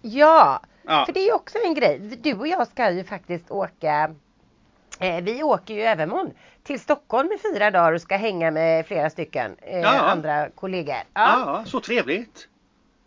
[0.01, 1.03] Ja, Ja.
[1.05, 1.99] för det är också en grej.
[1.99, 4.15] Du och jag ska ju faktiskt åka
[4.99, 6.31] eh, vi åker ju övermorgon
[6.63, 9.89] till Stockholm i fyra dagar och ska hänga med flera stycken eh, Ja.
[9.89, 10.95] andra kollegor.
[11.13, 12.47] Ja, så trevligt.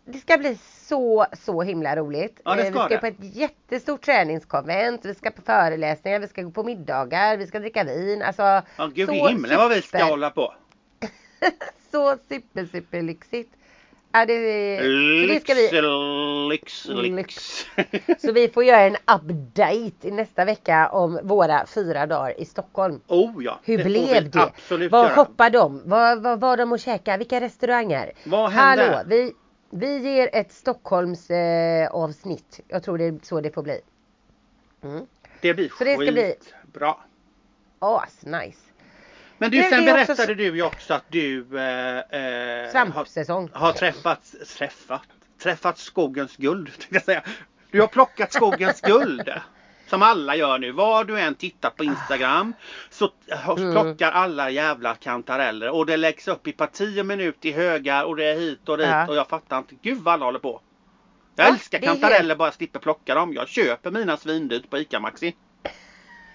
[0.05, 2.41] Det ska bli så, så himla roligt.
[2.45, 2.97] Ja, Eh, vi ska det.
[2.97, 7.59] på ett jättestort träningskonvent, vi ska på föreläsningar, vi ska gå på middagar, vi ska
[7.59, 8.21] dricka vin.
[8.21, 8.41] Alltså,
[8.77, 10.53] Ja, gud så i himlen vad vi ska super- hålla på.
[11.91, 13.51] så super, super lyxigt.
[14.11, 14.33] Ja, det,
[15.41, 15.69] ska vi,
[16.49, 17.65] Lyx, lyx, lyx.
[18.21, 23.01] så vi får göra en update i nästa vecka om våra fyra dagar i Stockholm.
[23.07, 23.59] Oh ja.
[23.63, 24.51] Hur det blev det?
[24.69, 25.13] Vad göra.
[25.13, 25.81] hoppar de?
[25.85, 27.17] Vad var de och käka?
[27.17, 28.11] Vilka restauranger?
[28.23, 28.83] Vad hände?
[28.83, 29.33] Hallå, vi,
[29.69, 32.59] vi ger ett Stockholms eh, avsnitt.
[32.67, 33.79] Jag tror det är så det får bli.
[34.83, 35.05] Mm.
[35.41, 36.35] Det blir Så det ska bli-
[36.73, 37.03] bra.
[37.79, 38.59] As nice.
[39.37, 42.71] Men du, Det- sen är också berättade du ju också att du eh, eh, har,
[42.71, 43.49] Svampsäsong.
[43.53, 45.01] har träffat, träffat,
[45.39, 46.69] träffat skogens guld.
[46.89, 47.23] jag säga.
[47.71, 49.29] Du har plockat skogens guld.
[49.87, 50.71] Som alla gör nu.
[50.71, 52.53] Var du än tittar på Instagram
[52.89, 53.09] så
[53.57, 53.71] Mm.
[53.73, 55.69] plockar alla jävla kantareller.
[55.69, 58.77] Och det läggs upp i parti och minut i högar och det är hit och
[58.77, 58.87] dit.
[58.87, 59.07] Ja.
[59.07, 59.75] Och jag fattar inte.
[59.81, 60.61] Gud vad alla håller på.
[61.35, 63.33] Jag Ja, älskar kantareller bara jag slipper plocka dem.
[63.33, 65.35] Jag köper mina svindyrt på ICA Maxi.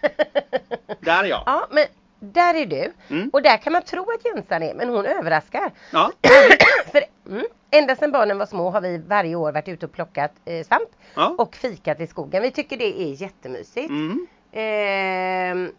[1.01, 1.43] Där är jag.
[1.47, 1.85] Ja, men
[2.21, 2.93] där är du.
[3.09, 3.31] Mm.
[3.33, 5.71] Och där kan man tro att Jensan är, men hon överraskar.
[5.91, 6.13] Ja.
[6.93, 10.33] För mm, ända sedan barnen var små har vi varje år varit ute och plockat
[10.45, 11.35] eh, svamp Ja.
[11.39, 12.43] och fikat i skogen.
[12.43, 13.91] Vi tycker det är jättemysigt.
[13.91, 14.27] Mm.
[14.53, 15.73] Ehm,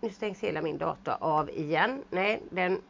[0.00, 2.02] nu stängs hela min dator av igen.
[2.10, 2.80] Nej, den...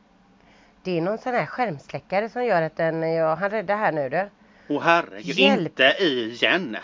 [0.83, 3.03] Det är någon sån här skärmsläckare som gör att den...
[3.13, 4.29] Jag han rädda här nu du.
[4.69, 5.61] Åh herregud, Hjälp.
[5.81, 6.77] inte igen.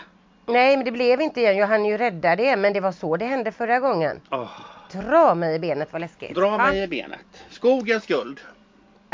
[0.45, 1.57] Nej, men det blev inte igen.
[1.57, 4.21] Jag hann ju rädda det, men det var så det hände förra gången.
[4.31, 4.49] Åh,
[4.91, 6.35] Dra mig i benet vad läskigt.
[6.35, 6.57] dra Ja.
[6.57, 7.19] mig i benet.
[7.49, 8.39] Skogens guld.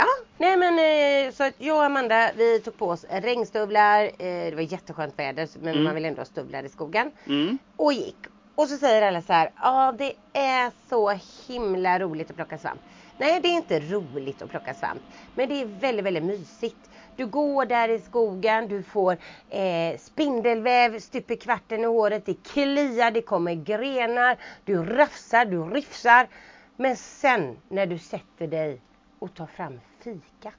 [0.02, 0.06] Ja,
[0.38, 0.80] nej men
[1.28, 4.04] eh, så att jag och Amanda vi tog på oss regnstövlar.
[4.04, 4.10] Eh,
[4.50, 5.84] det var jätteskönt väder men Mm.
[5.84, 7.12] man vill ändå ha stövlar i skogen.
[7.28, 7.58] Mm.
[7.76, 8.18] Och gick.
[8.56, 12.80] Och så säger alla så här, ja det är så himla roligt att plocka svamp.
[13.18, 15.02] Nej det är inte roligt att plocka svamp.
[15.36, 16.90] Men det är väldigt väldigt mysigt.
[17.16, 19.18] Du går där i skogen, du får
[19.50, 25.64] eh, spindelväv stup i kvarten i håret, det kliar, det kommer grenar, du rafsar, du
[25.64, 26.28] rifsar.
[26.76, 28.82] Men sen när du sätter dig
[29.20, 30.54] och tar fram fikat.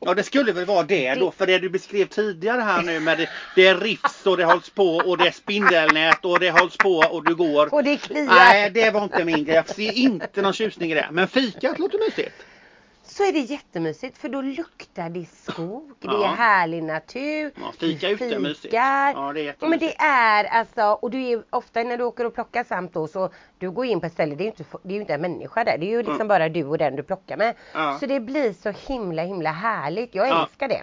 [0.00, 3.18] Ja det skulle väl vara det då för det du beskrev tidigare här nu med
[3.18, 6.76] det, det är rifs och det hålls på och det är spindelnät och det hålls
[6.76, 7.74] på och du går.
[7.74, 8.24] Och det kliar.
[8.24, 9.54] Nej det var inte min grej.
[9.54, 11.08] Jag ser inte någon tjusning i det.
[11.10, 12.44] Men fikat låter mysigt.
[13.18, 16.24] Så är det jättemysigt för då luktar det skog, det Ja.
[16.24, 17.52] är härlig natur.
[17.60, 18.74] Ja, fika ute är mysigt.
[18.74, 22.24] Ja, det är Ja, men det är alltså, och du är ofta när du åker
[22.24, 24.64] och plockar svamp då så du går in på ett ställe, det är ju inte,
[24.82, 25.78] det är ju inte en människa där.
[25.78, 26.28] Det är ju liksom Mm.
[26.28, 27.54] bara du och den du plockar med.
[27.74, 27.96] Ja.
[28.00, 30.14] Så det blir så himla himla härligt.
[30.14, 30.42] Jag Ja.
[30.42, 30.82] älskar det.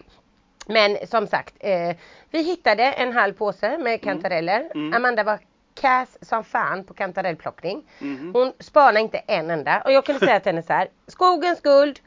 [0.68, 1.96] Men som sagt, eh,
[2.32, 4.70] vi hittade en halv påse med kantareller.
[4.76, 4.94] Mm.
[4.94, 5.40] Amanda var
[5.82, 7.84] kass som fan på kantarellplockning.
[8.00, 8.32] Mhm.
[8.34, 9.82] Hon spanade inte en enda.
[9.86, 12.00] Och jag kunde säga till henne så här, skogens guld.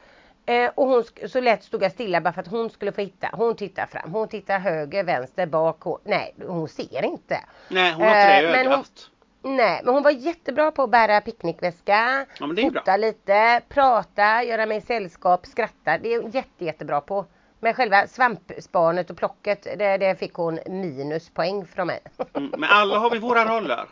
[0.49, 3.29] Eh, och hon så lätt stod jag stilla bara för att hon skulle få hitta.
[3.33, 5.77] Hon tittar fram, hon tittar höger, vänster, bak.
[5.81, 7.41] Hon, nej, hon ser inte.
[7.69, 9.11] Nej hon har inte det Eh, men hon- ögat.
[9.43, 12.81] Nej, men hon var jättebra på att bära picknickväska, Ja, är bra.
[12.81, 15.99] fota lite, prata, göra mig sällskap, skratta.
[15.99, 17.25] Det är hon jätte, jättebra på.
[17.61, 22.01] Men själva svampspanet och plocket, det, det fick hon minuspoäng från mig.
[22.35, 22.51] Mm.
[22.59, 23.85] Men alla har vi våra roller.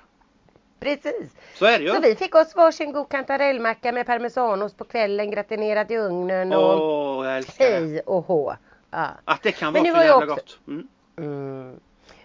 [0.80, 1.32] Precis.
[1.54, 1.90] Så är det ju.
[1.90, 7.26] Så vi fick oss varsin god kantarellmacka med parmesanost på kvällen, gratinerat i ugnen och
[7.26, 7.64] jag det.
[7.64, 8.54] hej och hå.
[8.90, 9.08] Ja.
[9.24, 10.58] Att det kan vara så jag jävla också- gott.
[10.68, 10.88] Mm.
[11.18, 11.80] Mm.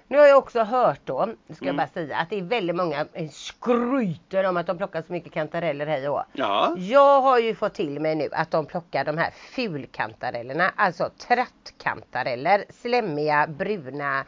[0.07, 1.75] Nu har jag också hört då, ska jag Mm.
[1.77, 5.33] bara säga, att det är väldigt många eh, skryter om att de plockar så mycket
[5.33, 6.23] kantareller hej och.
[6.33, 6.75] Ja.
[6.77, 12.65] Jag har ju fått till mig nu att de plockar de här fulkantarellerna, alltså trattkantareller,
[12.81, 14.25] slemmiga bruna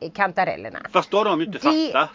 [0.00, 0.78] eh, kantarellerna.
[0.92, 2.10] Fast då har de ju inte Det- fattat.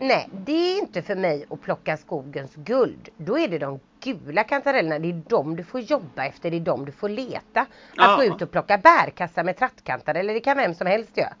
[0.00, 3.08] Nej, det är inte för mig att plocka skogens guld.
[3.16, 6.60] Då är det de gula kantarellerna, det är de du får jobba efter, det är
[6.60, 7.60] de du får leta.
[7.60, 8.16] Att Ja.
[8.16, 11.32] gå ut och plocka bärkassar med trattkantareller, det kan vem som helst göra.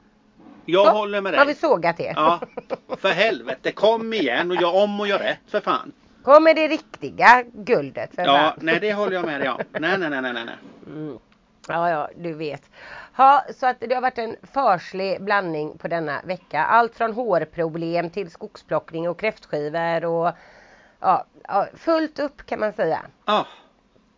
[0.64, 1.60] Jag Så, håller med Har vi dig.
[1.60, 2.12] sågat det?
[2.16, 2.40] Ja.
[2.98, 5.92] För helvete, kom igen och gör om och gör rätt för fan.
[6.22, 8.58] Kommer det riktiga guldet för Ja, fan?
[8.62, 9.60] nej det håller jag med dig om.
[9.72, 10.54] Nej, nej, nej, nej, nej.
[10.86, 11.18] Mm.
[11.68, 12.62] Ja, ja, du vet.
[13.20, 16.64] Ja, så att det har varit en farslig blandning på denna vecka.
[16.64, 20.32] Allt från hårproblem till skogsplockning och kräftskivor och
[21.00, 23.00] ja, ja, fullt upp kan man säga.
[23.24, 23.44] Ah,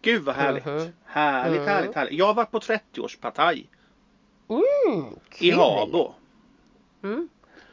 [0.03, 0.65] gud vad härligt.
[0.67, 0.93] Mhm.
[1.05, 1.69] Härligt, Mm.
[1.69, 2.19] härligt, härligt.
[2.19, 3.67] Jag har varit på 30-årspartaj
[4.51, 5.05] Mm,
[5.41, 5.51] i.
[5.51, 6.15] Habo.
[7.03, 7.29] Mm.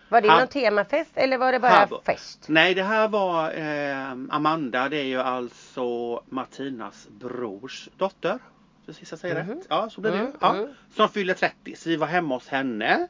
[0.10, 2.02] Var det Ha- någon temafest eller var det bara Habo.
[2.06, 2.46] fest?
[2.48, 4.90] Nej, det här var eh, Amanda.
[4.90, 8.40] Det är ju alltså Martinas brors dotter.
[8.88, 9.58] Precis jag säger Mhm.
[9.58, 9.66] rätt.
[9.70, 10.32] Ja, så det Mm, ju.
[10.42, 10.74] Ja, mm.
[10.96, 11.76] Som fyller 30.
[11.76, 13.08] Så vi var hemma hos henne.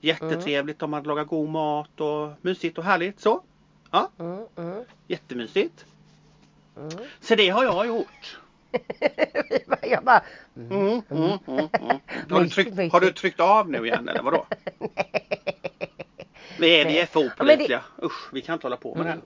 [0.00, 0.78] Jättetrevligt.
[0.78, 3.42] De hade lagat god mat och mysigt och härligt så.
[3.90, 5.84] Ja, Mm, mm, jättemysigt.
[6.76, 6.90] mm.
[7.20, 8.38] Så det har jag gjort.
[9.82, 10.22] Jag bara,
[10.56, 11.68] Mm, mm, mm, mm.
[12.30, 14.46] Har, du tryckt, har du tryckt av nu igen eller vadå?
[16.58, 17.82] Är, vi är för det- opålitliga.
[18.02, 19.20] Usch, vi kan inte hålla på med det här.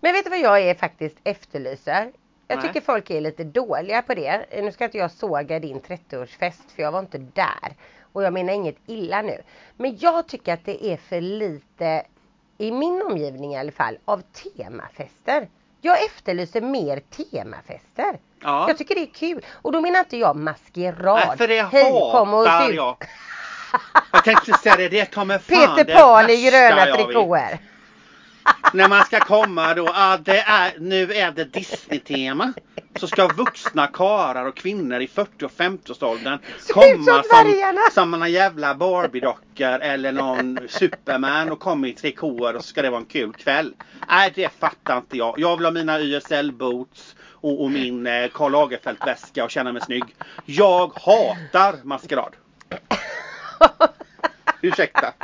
[0.00, 2.12] Men vet du vad jag är faktiskt efterlyser?
[2.50, 2.66] Jag Nej.
[2.66, 4.46] tycker folk är lite dåliga på det.
[4.62, 7.74] Nu ska inte jag såga din 30-årsfest för jag var inte där.
[8.12, 9.42] Och jag menar inget illa nu.
[9.76, 12.02] Men jag tycker att det är för lite,
[12.58, 15.48] i min omgivning i alla fall, av temafester.
[15.80, 18.18] Jag efterlyser mer temafester.
[18.42, 18.64] Ja.
[18.68, 19.46] Jag tycker det är kul.
[19.52, 21.22] Och då menar inte jag maskerad.
[21.26, 22.96] Nej, för det Hej, kom och jag.
[24.12, 27.58] Jag tänkte säga det, det kommer fan Peter Pan i gröna trikåer.
[28.72, 32.52] När man ska komma då, ah, det är, nu är det Disney-tema.
[32.96, 37.92] Så ska vuxna karlar och kvinnor i 40 och 50-årsåldern Ser ut som komma som,
[37.92, 42.90] som några jävla Barbie-dockor eller någon Superman och komma i trikåer och så ska det
[42.90, 43.74] vara en kul kväll.
[44.08, 45.38] Nej, det fattar inte jag.
[45.38, 50.04] Jag vill ha mina YSL-boots och, och min eh, Karl Lagerfeld-väska och känna mig snygg.
[50.44, 52.36] Jag hatar maskerad.
[54.62, 55.14] Ursäkta.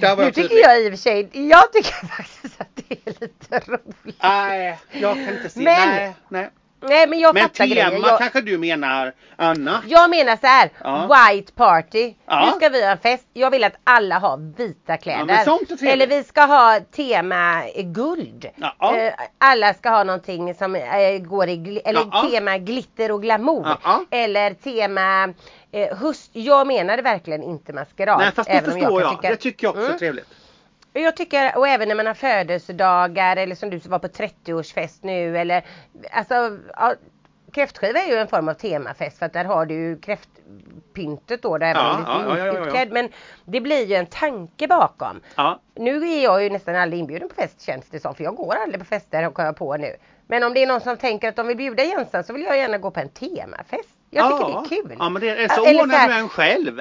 [0.00, 0.62] Nu tycker tydlig.
[0.64, 4.16] jag i och för sig, jag tycker faktiskt att det är lite roligt.
[4.22, 5.60] Nej, jag kan inte se.
[5.60, 6.50] Men- nej, nej.
[6.80, 9.82] Nej men jag Men fattar tema Jag, kanske du menar Anna?
[9.86, 11.08] jag menar så här, Ja.
[11.30, 12.14] white party.
[12.26, 12.46] Ja.
[12.46, 13.26] Nu ska vi ha en fest.
[13.32, 15.24] Jag vill att alla har vita kläder.
[15.24, 15.82] men trevligt.
[15.82, 18.46] Eller vi ska ha tema eh, guld.
[18.78, 18.96] Ja.
[18.96, 22.28] Eh, Alla ska ha någonting som eh, går i, eller Ja.
[22.30, 23.68] tema glitter och glamour.
[23.84, 24.04] Ja.
[24.10, 25.34] Eller tema
[25.72, 25.88] eh.
[26.32, 28.18] Jag menade verkligen inte maskerad.
[28.18, 29.10] Nej fast det förstår kan jag.
[29.16, 29.98] tycka- Det tycker jag också är Mm.
[29.98, 30.28] trevligt.
[30.92, 34.98] Jag tycker, och även när man har födelsedagar eller som du som var på 30-årsfest
[35.02, 35.64] nu eller
[36.10, 36.94] alltså ja,
[37.52, 41.58] Kräftskiva är ju en form av temafest för att där har du ju kräftpyntet då,
[41.58, 42.92] där även Ja, ja, ja, ja, utklädd.
[42.92, 43.08] Men
[43.44, 45.20] det blir ju en tanke bakom.
[45.34, 45.60] Ja.
[45.74, 48.54] Nu är jag ju nästan aldrig inbjuden på fest känns det som, för jag går
[48.54, 49.96] aldrig på fester kommer jag på nu.
[50.26, 52.58] Men om det är någon som tänker att de vill bjuda Jensan så vill jag
[52.58, 53.88] gärna gå på en temafest.
[54.10, 54.96] Jag tycker det är kul.
[54.98, 56.80] Ja men det är så ordnar du en själv.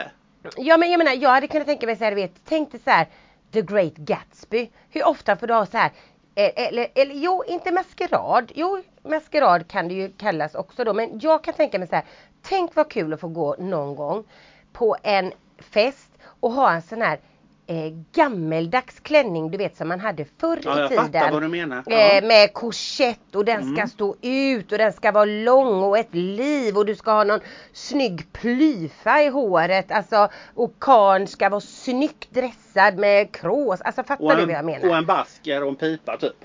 [0.58, 2.82] Ja men jag menar jag hade kunnat tänka mig så här, du vet, tänk dig
[2.84, 3.08] så här
[3.52, 4.70] The Great Gatsby.
[4.90, 5.92] Hur ofta får du ha så här
[6.36, 8.52] eh, eller, eller jo, inte maskerad.
[8.56, 10.94] Jo, maskerad kan det ju kallas också då.
[10.94, 12.06] Men jag kan tänka mig så här.
[12.42, 14.24] Tänk vad kul att få gå någon gång
[14.74, 17.20] på en fest och ha en sån här
[17.67, 21.84] eh, gammeldags klänning du vet som man hade förr Ja, i tiden.
[21.88, 23.88] Eh, med korsett och den ska Mm.
[23.88, 27.39] stå ut och den ska vara lång och ett liv och du ska ha någon
[27.73, 29.91] snygg plyfa i håret.
[29.91, 33.82] Alltså och karln ska vara snyggt dressad med krås.
[33.82, 34.89] Alltså fattar Och du vad jag en, menar?
[34.89, 36.36] och en basker och en pipa typ.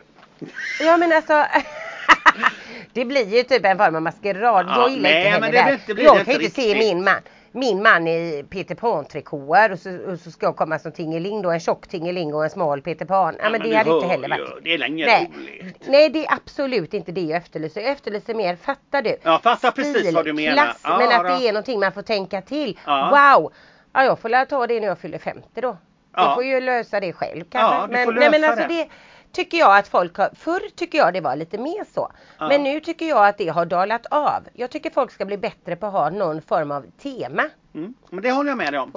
[0.80, 1.44] Ja men alltså
[2.92, 4.66] Det blir ju typ en form av maskerad.
[4.68, 6.61] Ja, jag gillar nej, inte heller det det blir jag det kan ju inte inte
[6.61, 6.88] se riktigt.
[6.94, 7.14] min man
[7.53, 11.51] min man i Peter Pan-trikåer och så, och så ska jag komma som Tingeling då,
[11.51, 13.35] en tjock Tingeling och en smal Peter Pan.
[13.38, 14.65] Ja, men, men det hade inte heller varit.
[14.65, 15.31] det är länge Nej.
[15.37, 15.77] roligt.
[15.88, 17.81] Nej det är absolut inte det jag efterlyser.
[17.81, 19.17] Jag efterlyser mer, fattar du?
[19.23, 20.53] Ja, fattar precis vad du menar.
[20.62, 21.38] Klass, Ja, men att då.
[21.38, 22.79] det är någonting man får tänka till.
[22.87, 23.35] Ja.
[23.38, 23.53] Wow!
[23.93, 25.77] Ja jag får lära ta det när jag fyller 50 då.
[26.15, 26.23] Ja.
[26.23, 27.77] Jag får ju lösa det själv kanske.
[27.77, 28.75] Ja, du men, får nej, men lösa alltså det.
[28.75, 28.88] det
[29.33, 32.12] tycker jag att folk har, förr tycker jag det var lite mer så.
[32.38, 32.49] Ja.
[32.49, 34.42] Men nu tycker jag att det har dalat av.
[34.53, 37.45] Jag tycker folk ska bli bättre på att ha någon form av tema.
[37.75, 37.95] Mm.
[38.11, 38.92] Men det håller jag med dig om.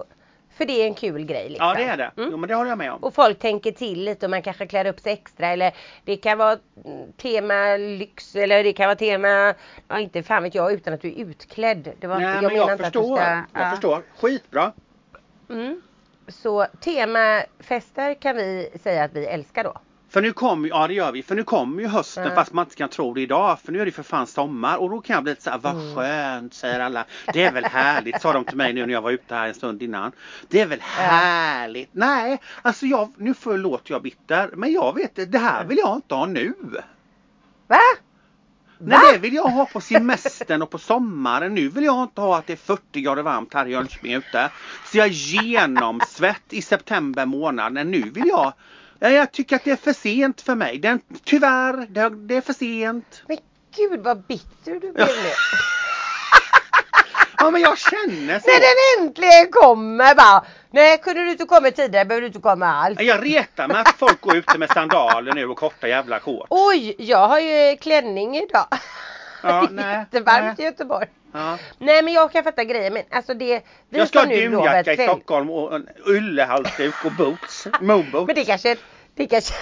[0.57, 1.67] För det är en kul grej liksom.
[1.67, 2.11] Ja det är det.
[2.17, 2.29] Mm.
[2.31, 3.03] Jo men det håller jag med om.
[3.03, 6.37] Och folk tänker till lite och man kanske klär upp sig extra eller det kan
[6.37, 9.53] vara mm, tema lyx eller det kan vara tema,
[9.87, 11.91] ja inte fan vet jag utan att du är utklädd.
[11.99, 13.19] Det var Nej inte, men jag inte förstår.
[13.19, 13.71] att du Jag ska, ja.
[13.71, 14.03] förstår.
[14.17, 14.71] Skitbra.
[15.49, 15.81] Mm.
[16.27, 19.73] Så temafester kan vi säga att vi älskar då.
[20.15, 21.23] För nu kommer ja det gör vi.
[21.23, 22.35] För nu kommer ju hösten Ja.
[22.35, 23.59] fast man inte kan tro det idag.
[23.59, 25.73] För nu är det för fan sommar och då kan jag bli lite såhär, vad
[25.75, 25.95] Mm.
[25.95, 27.05] skönt säger alla.
[27.33, 29.53] Det är väl härligt sa de till mig nu när jag var ute här en
[29.53, 30.11] stund innan.
[30.49, 31.89] Det är väl härligt.
[31.91, 34.49] Nej, alltså jag, nu förlåter jag bitter.
[34.55, 36.53] Men jag vet det här vill jag inte ha nu.
[37.67, 37.77] Va?
[38.77, 39.01] Nej, Va?
[39.13, 41.53] det vill jag ha på semestern och på sommaren.
[41.55, 44.49] Nu vill jag inte ha att det är 40 grader varmt här i Jönköping ute.
[44.91, 47.73] Så jag genomsvett i september månad.
[47.73, 48.53] Nu vill jag Ja,
[48.99, 50.79] jag tycker att det är för sent för mig.
[50.79, 53.23] Den, tyvärr, det, det är för sent.
[53.27, 53.37] Men
[53.75, 55.29] gud vad bitter du blev nu.
[57.37, 58.47] Ja men jag känner så.
[58.47, 60.45] När den äntligen kommer bara.
[60.71, 62.99] Nej kunde du inte komma tidigare behöver du inte komma alls.
[63.01, 66.47] Jag retar mig att folk går ute med sandaler nu och korta jävla shorts.
[66.49, 68.67] Oj, jag har ju klänning idag.
[69.47, 71.07] Ja, det är nej, jättevarmt i Göteborg.
[71.33, 71.57] Ja.
[71.79, 74.97] Nej men jag kan fatta grejen men alltså det vi Jag ska ha dunjacka i
[74.97, 77.67] Stockholm och en yllehalsduk och boots.
[77.81, 78.27] Moonboots.
[78.27, 78.75] Men det kanske
[79.15, 79.53] det kanske,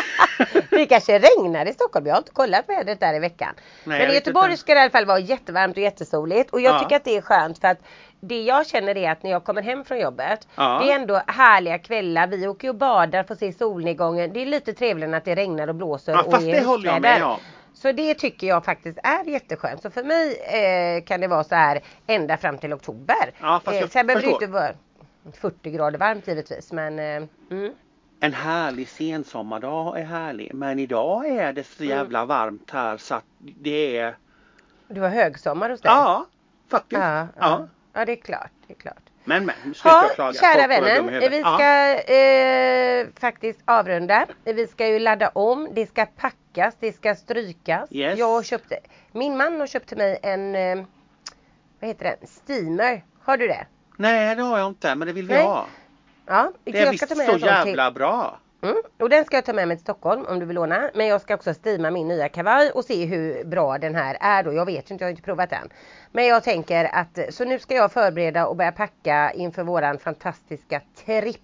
[0.70, 2.06] det kanske regnar i Stockholm.
[2.06, 3.54] Jag har inte kollat vädret där i veckan.
[3.84, 4.60] Nej, men i Göteborg inte.
[4.60, 6.50] ska det i alla fall vara jättevarmt och jättesoligt.
[6.50, 6.78] Och jag Ja.
[6.80, 7.78] tycker att det är skönt för att
[8.20, 10.48] det jag känner är att när jag kommer hem från jobbet.
[10.54, 10.80] Ja.
[10.84, 12.26] Det är ändå härliga kvällar.
[12.26, 14.32] Vi åker och badar, får se solnedgången.
[14.32, 16.64] Det är lite trevligare än att det regnar och blåser Ja, och fast är det
[16.66, 17.36] håller jag med om.
[17.76, 19.82] Så det tycker jag faktiskt är jätteskönt.
[19.82, 23.32] Så för mig eh, kan det vara så här ända fram till oktober.
[23.40, 24.70] Ja, fast jag sen behöver det inte vara
[25.40, 26.72] 40 grader varmt givetvis.
[26.72, 27.72] Men eh, mm.
[28.20, 31.96] En härlig sensommardag är härlig men idag är det så Mm.
[31.96, 34.16] jävla varmt här så att det är
[34.88, 35.90] Du har högsommar hos dig?
[35.92, 36.26] Ja,
[36.70, 37.00] faktiskt.
[37.02, 37.26] Ja, ja.
[37.40, 37.68] Ja.
[37.92, 38.50] ja det är klart.
[38.66, 38.96] Det är klart.
[39.24, 40.32] Men men, sluta Ja, klaga.
[40.32, 41.06] kära vännen.
[41.30, 41.54] Vi Ja.
[41.58, 44.26] ska eh, faktiskt avrunda.
[44.44, 45.68] Vi ska ju ladda om.
[45.72, 46.06] Det ska
[46.56, 46.76] packas.
[46.80, 47.88] Det ska strykas.
[47.92, 48.18] Yes.
[48.18, 48.78] Jag köpte,
[49.12, 50.84] min man har köpt till mig en, eh,
[51.80, 52.28] vad heter den?
[52.28, 53.04] Steamer.
[53.22, 53.66] Har du det?
[53.96, 55.42] Nej det har jag inte men det vill vi Nej.
[55.44, 55.66] ha.
[56.26, 58.38] Ja, Det är visst så sån till- jävla bra.
[58.62, 58.76] Mm.
[59.00, 60.90] Och den ska jag ta med mig till Stockholm om du vill låna.
[60.94, 64.42] Men jag ska också steama min nya kavaj och se hur bra den här är
[64.42, 64.52] då.
[64.52, 65.68] Jag vet ju inte, jag har inte provat den.
[66.12, 70.80] Men jag tänker att så nu ska jag förbereda och börja packa inför våran fantastiska
[71.04, 71.40] tripp.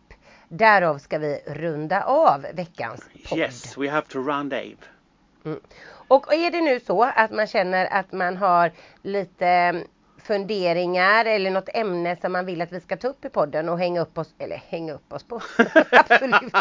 [0.48, 3.38] Därav ska vi runda av veckans podd.
[3.38, 4.76] Yes, we have to run Dave.
[5.44, 5.60] Mm.
[6.08, 9.86] Och är det nu så att man känner att man har lite mm,
[10.22, 13.78] funderingar eller något ämne som man vill att vi ska ta upp i podden och
[13.78, 15.40] hänga upp oss, eller hänga upp oss på.
[15.90, 16.52] Absolut.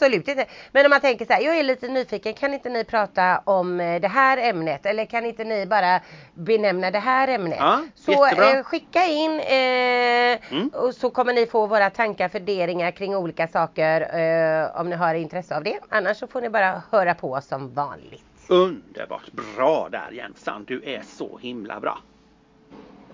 [0.00, 0.46] Absolut inte.
[0.72, 3.80] Men om man tänker så här, jag är lite nyfiken, kan inte ni prata om
[3.80, 4.86] eh, det här ämnet?
[4.86, 6.00] Eller kan inte ni bara
[6.34, 7.58] benämna det här ämnet?
[7.60, 10.18] Ja, så eh, skicka in eh,
[10.50, 10.68] Mm.
[10.68, 15.14] och så kommer ni få våra tankar, funderingar kring olika saker eh, om ni har
[15.14, 15.78] intresse av det.
[15.88, 18.24] Annars så får ni bara höra på som vanligt.
[18.48, 19.32] Underbart.
[19.56, 20.64] Bra där Jensan.
[20.64, 21.98] Du är så himla bra.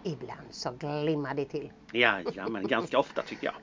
[0.03, 1.71] Ibland så glimmar det till.
[1.93, 3.55] Jajamän, ganska ofta tycker jag.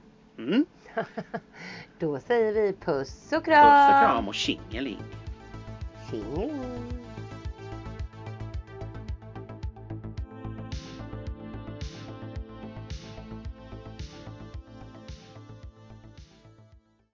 [0.47, 0.65] Mm.
[1.99, 4.05] Då säger vi puss och Puss och kram.
[4.07, 4.99] kram och tjingeling.
[6.11, 7.00] Tjingeling.